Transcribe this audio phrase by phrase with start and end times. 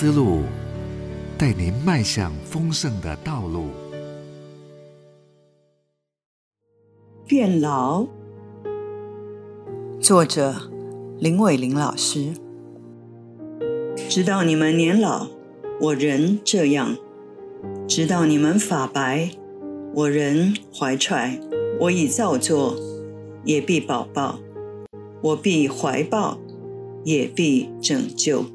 [0.00, 0.44] 思路，
[1.36, 3.66] 带您迈向丰盛的道路。
[7.26, 8.06] 变老，
[10.00, 10.54] 作者
[11.18, 12.32] 林伟玲老师。
[14.08, 15.26] 直到你们年老，
[15.82, 16.96] 我仍这样；
[17.86, 19.30] 直到你们发白，
[19.94, 21.38] 我仍怀揣。
[21.78, 22.74] 我已造作，
[23.44, 24.38] 也必保抱；
[25.20, 26.38] 我必怀抱，
[27.04, 28.46] 也必拯救。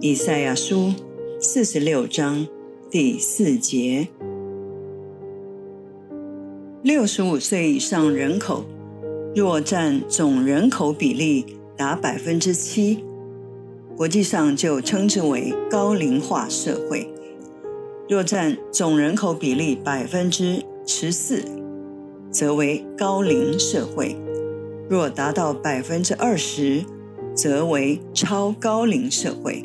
[0.00, 0.92] 以赛亚书
[1.40, 2.46] 四十六章
[2.88, 4.06] 第四节。
[6.84, 8.64] 六十五岁以上人口
[9.34, 11.44] 若占总人口比例
[11.76, 13.02] 达百分之七，
[13.96, 17.04] 国际上就称之为高龄化社会；
[18.08, 21.42] 若占总人口比例百分之十四，
[22.30, 24.14] 则为高龄社会；
[24.88, 26.84] 若达到百分之二十，
[27.34, 29.64] 则为超高龄社会。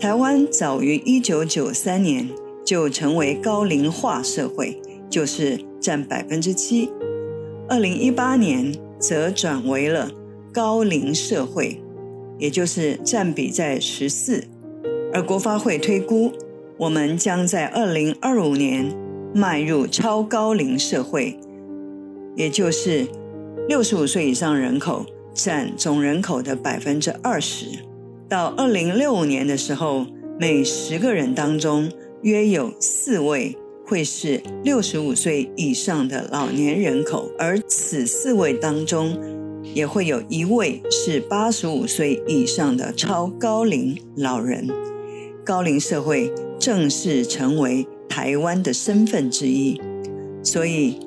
[0.00, 2.26] 台湾早于一九九三年
[2.64, 6.90] 就成为高龄化社会，就是占百分之七。
[7.68, 10.10] 二零一八年则转为了
[10.54, 11.82] 高龄社会，
[12.38, 14.42] 也就是占比在十四。
[15.12, 16.32] 而国发会推估，
[16.78, 18.90] 我们将在二零二五年
[19.34, 21.38] 迈入超高龄社会，
[22.34, 23.06] 也就是
[23.68, 27.89] 六十五岁以上人口占总人口的百分之二十。
[28.30, 30.06] 到二零六五年的时候，
[30.38, 31.90] 每十个人当中
[32.22, 39.18] 约有四位会是六十五岁以上的老年人口，而此四位当中，
[39.74, 44.68] 也会有一位是八十五岁以上的超高龄老人。
[45.44, 49.80] 高龄社会正式成为台湾的身份之一，
[50.44, 51.00] 所以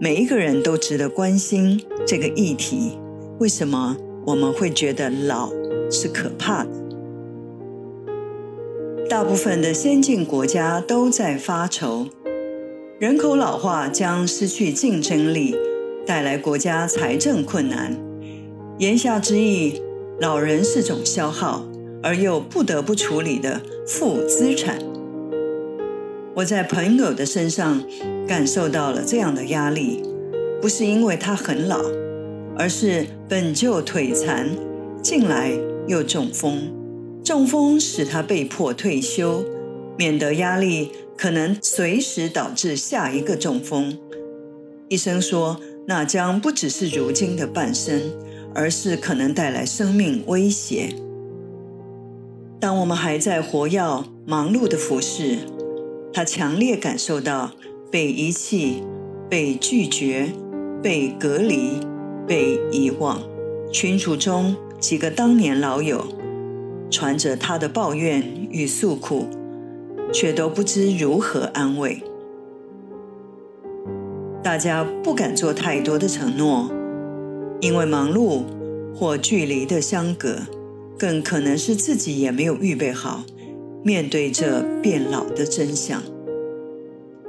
[0.00, 2.98] 每一个人都值得关心这个议题。
[3.38, 5.48] 为什么我们会觉得老？
[5.90, 6.70] 是可怕的。
[9.08, 12.06] 大部分的先进国家都在发愁，
[12.98, 15.54] 人口老化将失去竞争力，
[16.04, 17.96] 带来国家财政困难。
[18.78, 19.80] 言下之意，
[20.20, 21.64] 老人是种消耗，
[22.02, 24.78] 而又不得不处理的负资产。
[26.34, 27.80] 我在朋友的身上
[28.26, 30.02] 感受到了这样的压力，
[30.60, 31.80] 不是因为他很老，
[32.58, 34.48] 而是本就腿残，
[35.00, 35.52] 近来。
[35.86, 36.72] 又中风，
[37.22, 39.44] 中风使他被迫退休，
[39.96, 43.96] 免得压力可能随时导致下一个中风。
[44.88, 48.00] 医生说，那将不只是如今的半生，
[48.54, 50.88] 而是可能带来生命威胁。
[52.58, 53.80] 当我们还在活跃、
[54.24, 55.38] 忙碌的服侍，
[56.12, 57.52] 他强烈感受到
[57.90, 58.82] 被遗弃、
[59.28, 60.32] 被拒绝、
[60.82, 61.78] 被隔离、
[62.26, 63.22] 被遗忘，
[63.72, 64.56] 群组中。
[64.78, 66.06] 几个当年老友
[66.90, 69.26] 传着他的抱怨与诉苦，
[70.12, 72.02] 却都不知如何安慰。
[74.42, 76.70] 大家不敢做太多的承诺，
[77.60, 78.42] 因为忙碌
[78.94, 80.38] 或距离的相隔，
[80.96, 83.24] 更可能是自己也没有预备好
[83.82, 86.02] 面对这变老的真相。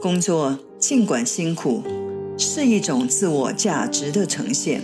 [0.00, 1.82] 工作尽管辛苦，
[2.36, 4.82] 是一种自我价值的呈现。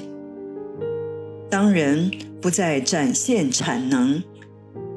[1.50, 2.10] 当人。
[2.40, 4.22] 不再展现产能，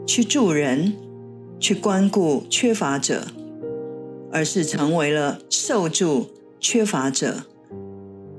[0.07, 0.93] 去助人，
[1.59, 3.27] 去关顾缺乏者，
[4.31, 6.29] 而是成为了受助
[6.61, 7.43] 缺乏者，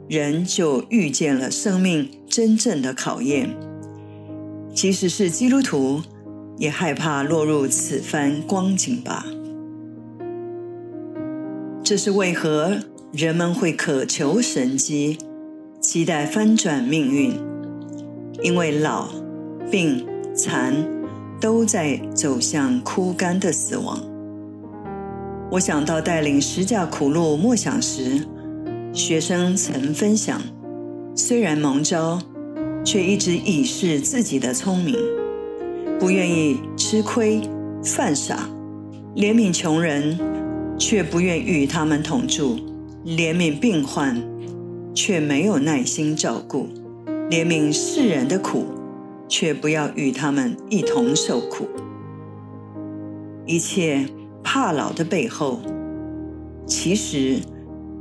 [0.08, 3.54] 人就遇见了生命真正的考验。
[4.72, 6.00] 即使是基督徒，
[6.56, 9.26] 也害怕落入此番光景吧？
[11.82, 12.78] 这是为何
[13.12, 15.18] 人们会渴求神迹，
[15.78, 17.53] 期待翻转命运？
[18.44, 19.08] 因为老、
[19.70, 20.06] 病、
[20.36, 20.74] 残
[21.40, 23.98] 都在走向枯干的死亡。
[25.50, 28.20] 我想到带领十架苦路默想时，
[28.92, 30.38] 学生曾分享：
[31.16, 32.20] 虽然蒙召，
[32.84, 34.94] 却一直以示自己的聪明，
[35.98, 37.40] 不愿意吃亏
[37.82, 38.46] 犯傻，
[39.16, 40.18] 怜悯穷人，
[40.78, 42.58] 却不愿与他们同住；
[43.06, 44.22] 怜悯病患，
[44.94, 46.68] 却没有耐心照顾。
[47.30, 48.66] 怜悯世人的苦，
[49.28, 51.66] 却不要与他们一同受苦。
[53.46, 54.06] 一切
[54.42, 55.60] 怕老的背后，
[56.66, 57.40] 其实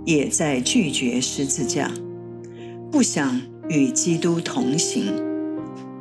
[0.05, 1.91] 也在拒绝十字架，
[2.91, 5.13] 不想与基督同行。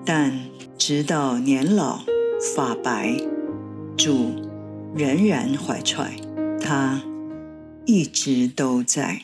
[0.04, 0.32] 但
[0.76, 2.00] 直到年老
[2.54, 3.16] 发白，
[3.96, 4.32] 主
[4.96, 6.10] 仍然怀揣，
[6.60, 7.00] 他
[7.86, 9.22] 一直都在。